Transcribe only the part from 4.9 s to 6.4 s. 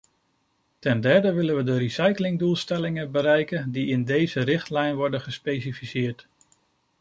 worden gespecificeerd.